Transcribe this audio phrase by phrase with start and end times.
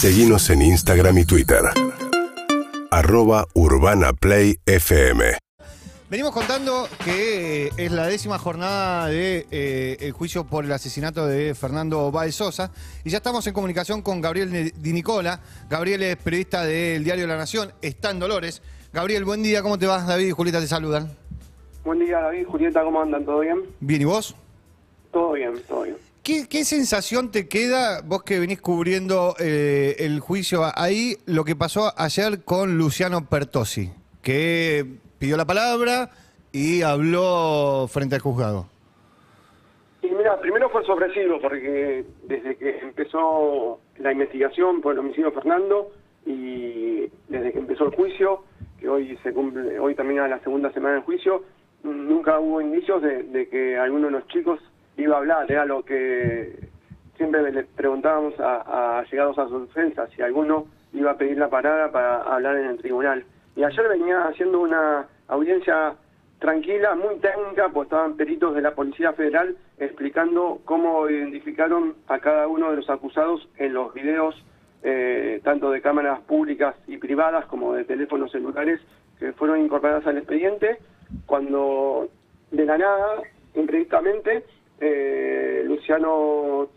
[0.00, 1.58] Seguimos en Instagram y Twitter.
[2.88, 5.24] Arroba Urbana Play FM.
[6.08, 11.26] Venimos contando que eh, es la décima jornada del de, eh, juicio por el asesinato
[11.26, 12.70] de Fernando Báez Sosa
[13.02, 15.40] y ya estamos en comunicación con Gabriel Di Nicola.
[15.68, 18.62] Gabriel es periodista del Diario de la Nación, está en Dolores.
[18.92, 20.06] Gabriel, buen día, ¿cómo te vas?
[20.06, 21.10] David y Julieta te saludan.
[21.82, 22.46] Buen día, David.
[22.46, 23.24] Julieta, ¿cómo andan?
[23.24, 23.64] ¿Todo bien?
[23.80, 24.36] Bien, ¿y vos?
[25.10, 25.96] Todo bien, todo bien.
[26.28, 31.90] ¿Qué, sensación te queda, vos que venís cubriendo eh, el juicio ahí, lo que pasó
[31.96, 33.90] ayer con Luciano Pertosi,
[34.20, 34.84] que
[35.18, 36.10] pidió la palabra
[36.52, 38.66] y habló frente al juzgado?
[40.02, 45.92] Y mira, primero fue sorpresivo porque desde que empezó la investigación por el homicidio Fernando
[46.26, 48.44] y desde que empezó el juicio,
[48.78, 51.42] que hoy se cumple, hoy termina la segunda semana del juicio,
[51.84, 54.60] nunca hubo indicios de que alguno de los chicos
[55.02, 56.68] iba a hablar, era lo que
[57.16, 61.90] siempre le preguntábamos a, llegados a su defensa, si alguno iba a pedir la parada
[61.90, 63.24] para hablar en el tribunal.
[63.56, 65.94] Y ayer venía haciendo una audiencia
[66.38, 72.46] tranquila, muy técnica, pues estaban peritos de la Policía Federal explicando cómo identificaron a cada
[72.46, 74.34] uno de los acusados en los videos,
[74.82, 78.80] eh, tanto de cámaras públicas y privadas como de teléfonos celulares
[79.18, 80.78] que fueron incorporadas al expediente,
[81.26, 82.08] cuando
[82.52, 83.22] de la nada,
[83.54, 84.44] imprevisamente,
[84.80, 86.68] eh, Luciano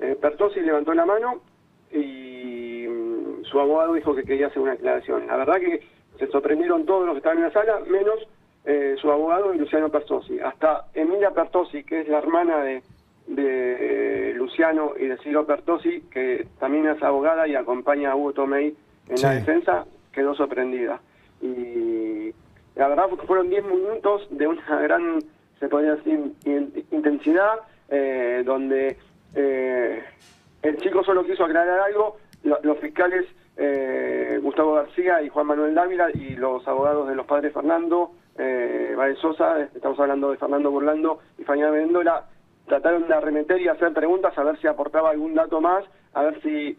[0.00, 1.40] eh, Pertosi levantó la mano
[1.92, 5.26] y mm, su abogado dijo que quería hacer una aclaración.
[5.26, 5.80] La verdad que
[6.18, 8.26] se sorprendieron todos los que estaban en la sala, menos
[8.64, 10.40] eh, su abogado y Luciano Pertosi.
[10.40, 12.82] Hasta Emilia Pertosi, que es la hermana de,
[13.28, 18.76] de Luciano y de Ciro Pertosi, que también es abogada y acompaña a Hugo Tomei
[19.08, 21.00] en la defensa, quedó sorprendida.
[21.40, 22.32] Y
[22.74, 25.20] la verdad fueron 10 minutos de una gran
[25.58, 26.32] se podría decir,
[26.90, 28.96] intensidad, eh, donde
[29.34, 30.04] eh,
[30.62, 36.10] el chico solo quiso aclarar algo, los fiscales eh, Gustavo García y Juan Manuel Dávila
[36.14, 41.44] y los abogados de los padres Fernando, eh, Sosa, estamos hablando de Fernando Burlando y
[41.44, 42.24] Faña Mendola,
[42.66, 46.40] trataron de arremeter y hacer preguntas a ver si aportaba algún dato más, a ver
[46.42, 46.78] si,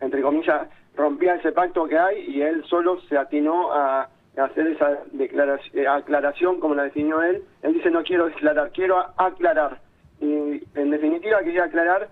[0.00, 5.00] entre comillas, rompía ese pacto que hay y él solo se atinó a hacer esa
[5.12, 7.42] declaración, eh, aclaración como la definió él.
[7.62, 9.80] Él dice no quiero declarar, quiero aclarar.
[10.20, 12.08] Y en definitiva quería aclarar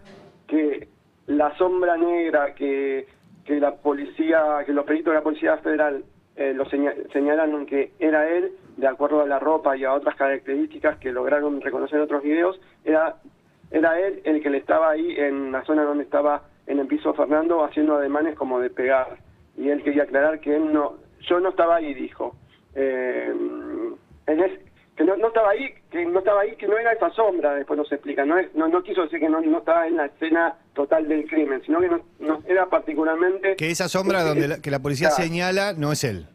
[0.46, 0.88] que
[1.26, 3.06] la sombra negra que,
[3.44, 6.04] que la policía, que los peritos de la Policía Federal
[6.36, 10.98] eh, lo señalaron que era él, de acuerdo a la ropa y a otras características
[10.98, 13.16] que lograron reconocer en otros videos, era,
[13.70, 17.14] era él el que le estaba ahí en la zona donde estaba en el piso
[17.14, 19.18] Fernando haciendo ademanes como de pegar.
[19.56, 20.96] Y él quería aclarar que él no,
[21.28, 22.36] yo no estaba ahí, dijo.
[22.74, 23.32] Eh,
[24.96, 27.90] que no, estaba ahí, que no estaba ahí, que no era esa sombra, después nos
[27.90, 31.26] explica, no, no, no quiso decir que no, no estaba en la escena total del
[31.26, 31.90] crimen, sino que
[32.20, 33.56] no, era particularmente...
[33.56, 36.28] Que esa sombra donde la, que la policía señala no es él.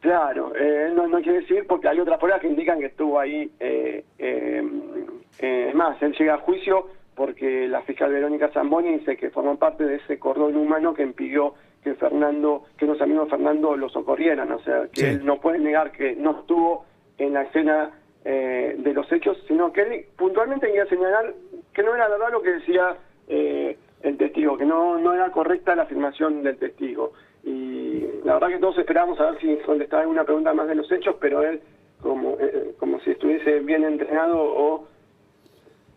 [0.00, 3.50] Claro, eh, no, no quiere decir porque hay otras pruebas que indican que estuvo ahí.
[3.58, 9.58] Eh, eh, más, él llega a juicio porque la fiscal Verónica Zamboni dice que formó
[9.58, 11.54] parte de ese cordón humano que impidió
[11.86, 15.60] que Fernando, que los amigos de Fernando lo socorrieran, o sea, que él no puede
[15.60, 16.84] negar que no estuvo
[17.16, 17.92] en la escena
[18.24, 21.32] eh, de los hechos, sino que él puntualmente quería señalar
[21.72, 22.96] que no era verdad lo que decía
[23.28, 27.12] eh, el testigo, que no, no era correcta la afirmación del testigo.
[27.44, 30.90] Y la verdad que todos esperábamos a ver si contestaba alguna pregunta más de los
[30.90, 31.60] hechos, pero él,
[32.02, 34.88] como, eh, como si estuviese bien entrenado o...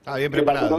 [0.06, 0.78] Ah, bien preparado.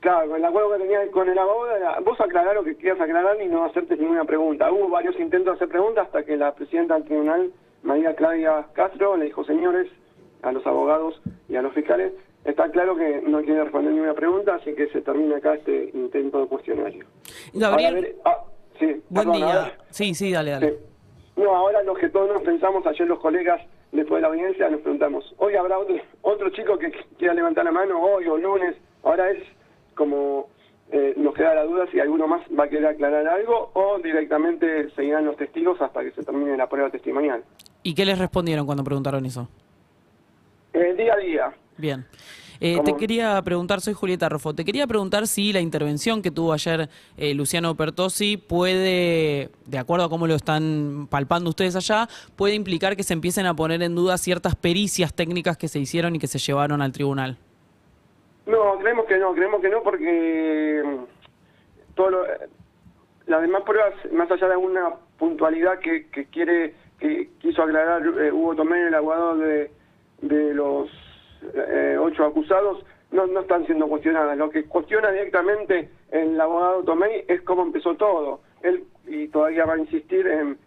[0.00, 3.40] Claro, el acuerdo que tenía con el abogado era vos aclarar lo que quieras aclarar
[3.42, 4.70] y no hacerte ninguna pregunta.
[4.70, 7.50] Hubo varios intentos de hacer preguntas hasta que la presidenta del tribunal,
[7.82, 9.90] María Claudia Castro, le dijo, señores,
[10.42, 12.12] a los abogados y a los fiscales,
[12.44, 16.42] está claro que no quiere responder ninguna pregunta, así que se termina acá este intento
[16.42, 17.04] de cuestionario.
[17.52, 18.44] Gabriel, ah,
[18.78, 19.76] sí, buen día.
[19.90, 20.78] sí, sí, dale, dale.
[21.36, 23.60] No, ahora lo que todos nos pensamos, ayer los colegas,
[23.90, 27.72] después de la audiencia, nos preguntamos, hoy habrá otro, otro chico que quiera levantar la
[27.72, 29.42] mano, hoy o lunes, ahora es
[29.98, 30.48] como
[30.92, 34.88] eh, nos queda la duda si alguno más va a querer aclarar algo o directamente
[34.94, 37.42] seguirán los testigos hasta que se termine la prueba testimonial.
[37.82, 39.48] ¿Y qué les respondieron cuando preguntaron eso?
[40.72, 41.52] El día a día.
[41.76, 42.06] Bien.
[42.60, 46.52] Eh, te quería preguntar, soy Julieta Rofo, te quería preguntar si la intervención que tuvo
[46.52, 52.54] ayer eh, Luciano Pertosi puede, de acuerdo a cómo lo están palpando ustedes allá, puede
[52.54, 56.18] implicar que se empiecen a poner en duda ciertas pericias técnicas que se hicieron y
[56.18, 57.38] que se llevaron al tribunal.
[58.48, 62.24] No, creemos que no, creemos que no porque mm, todo
[63.26, 68.56] las demás pruebas, más allá de alguna puntualidad que, quiere, que quiso aclarar eh, Hugo
[68.56, 69.70] Tomé, el abogado de,
[70.22, 70.88] de los
[71.54, 74.38] eh, ocho acusados, no, no están siendo cuestionadas.
[74.38, 78.40] Lo que cuestiona directamente el abogado Tomé es cómo empezó todo.
[78.62, 80.58] él y todavía va a insistir en,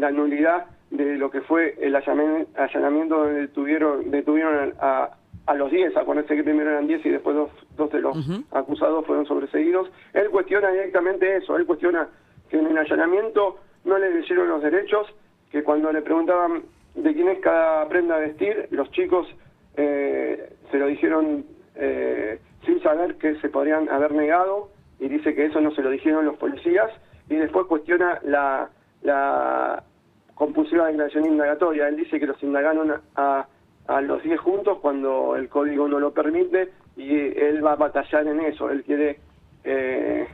[0.00, 5.10] la nulidad de lo que fue el allanamiento donde detuvieron, detuvieron a,
[5.46, 8.16] a los 10, acuérdense que primero eran 10 y después dos, dos de los
[8.52, 9.90] acusados fueron sobreseguidos.
[10.12, 12.08] Él cuestiona directamente eso, él cuestiona
[12.48, 15.06] que en el allanamiento no le leyeron los derechos,
[15.50, 16.62] que cuando le preguntaban
[16.94, 19.26] de quién es cada prenda a vestir, los chicos
[19.76, 21.44] eh, se lo dijeron
[21.76, 25.90] eh, sin saber que se podrían haber negado y dice que eso no se lo
[25.90, 26.90] dijeron los policías
[27.28, 28.68] y después cuestiona la,
[29.02, 29.82] la
[30.34, 31.88] compulsiva declaración indagatoria.
[31.88, 33.46] Él dice que los indagaron a,
[33.90, 38.26] a los 10 juntos cuando el código no lo permite y él va a batallar
[38.26, 38.70] en eso.
[38.70, 39.18] Él quiere,
[39.64, 40.28] eh,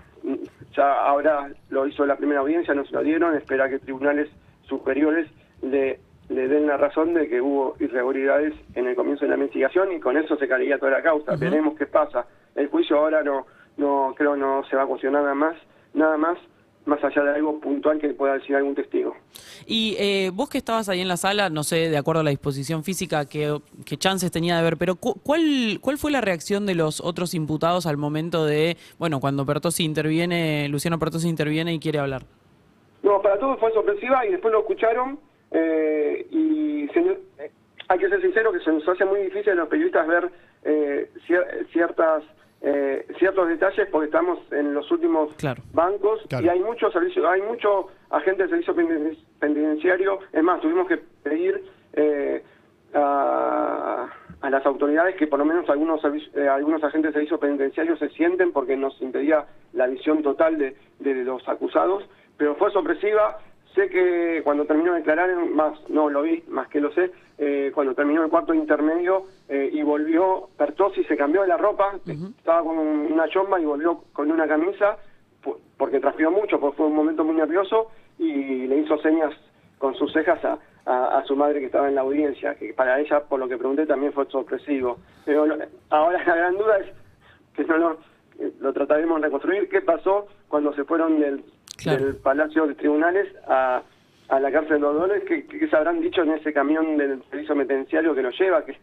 [0.74, 4.28] ya ahora lo hizo la primera audiencia, no se lo dieron, espera que tribunales
[4.66, 5.28] superiores
[5.62, 9.92] le le den la razón de que hubo irregularidades en el comienzo de la investigación
[9.92, 11.36] y con eso se caería toda la causa.
[11.36, 12.26] Veremos qué pasa.
[12.54, 15.56] El juicio ahora no, no creo no se va a cuestionar nada más,
[15.94, 16.38] nada más
[16.86, 19.14] más allá de algo puntual que pueda decir algún testigo.
[19.66, 22.30] Y eh, vos que estabas ahí en la sala, no sé, de acuerdo a la
[22.30, 23.58] disposición física, que,
[23.98, 27.96] chances tenía de ver, pero ¿cuál, ¿cuál fue la reacción de los otros imputados al
[27.96, 32.22] momento de, bueno, cuando Pertosi interviene, Luciano Pertosi interviene y quiere hablar?
[33.02, 35.18] No, para todos fue sorpresiva y después lo escucharon
[35.50, 37.50] eh, y eh,
[37.88, 40.30] hay que ser sincero que se nos hace muy difícil a los periodistas ver
[40.64, 41.10] eh,
[41.72, 42.24] ciertas
[42.68, 45.30] eh, ciertos detalles porque estamos en los últimos
[45.72, 48.74] bancos y hay muchos servicios, hay mucho agente de servicio
[49.38, 50.18] penitenciario.
[50.32, 51.62] Es más, tuvimos que pedir
[52.92, 54.08] a,
[54.50, 58.76] las autoridades que por lo menos algunos algunos agentes de servicio penitenciario se sienten porque
[58.76, 62.02] nos impedía la visión total de, de los acusados,
[62.36, 63.38] pero fue sorpresiva.
[63.76, 67.70] Sé que cuando terminó de declarar, más no lo vi, más que lo sé, eh,
[67.74, 71.94] cuando terminó el cuarto intermedio eh, y volvió, Pertosi se cambió de la ropa,
[72.38, 74.96] estaba con una chomba y volvió con una camisa,
[75.76, 79.32] porque transpiró mucho, porque fue un momento muy nervioso, y le hizo señas
[79.78, 83.20] con sus cejas a, a, su madre que estaba en la audiencia, que para ella,
[83.20, 84.98] por lo que pregunté, también fue sorpresivo.
[85.24, 85.46] Pero
[85.90, 86.86] ahora la gran duda es
[87.54, 87.98] que no lo,
[88.60, 91.44] lo trataremos de reconstruir, qué pasó cuando se fueron del
[91.84, 93.82] del Palacio de Tribunales a,
[94.28, 98.14] a la cárcel de Dolores, ¿qué, se habrán dicho en ese camión del servicio penitenciario
[98.14, 98.64] que nos lleva?
[98.64, 98.76] ¿Qué,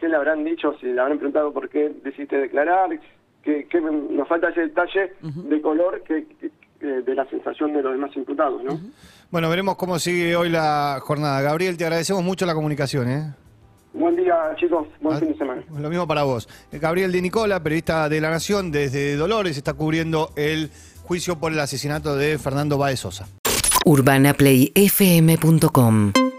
[0.00, 0.74] ¿Qué, le habrán dicho?
[0.80, 2.90] Si le habrán preguntado por qué decidiste declarar,
[3.42, 6.26] que, nos falta ese detalle de color que,
[6.80, 8.78] de la sensación de los demás imputados, ¿no?
[9.30, 11.40] Bueno, veremos cómo sigue hoy la jornada.
[11.40, 13.34] Gabriel, te agradecemos mucho la comunicación, ¿eh?
[13.92, 14.86] Buen día, chicos.
[15.00, 15.64] Buen ah, fin de semana.
[15.78, 16.48] Lo mismo para vos.
[16.72, 20.70] Gabriel Di Nicola, periodista de La Nación, desde Dolores, está cubriendo el
[21.02, 23.26] juicio por el asesinato de Fernando Baez Sosa.
[23.90, 26.29] UrbanaPlayFM.com